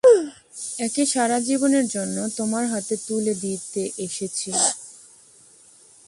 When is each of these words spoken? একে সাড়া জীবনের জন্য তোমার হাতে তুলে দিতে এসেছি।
একে 0.79 1.03
সাড়া 1.05 1.37
জীবনের 1.39 1.85
জন্য 1.87 2.17
তোমার 2.37 2.63
হাতে 2.67 2.95
তুলে 3.07 3.33
দিতে 3.35 3.81
এসেছি। 3.97 4.49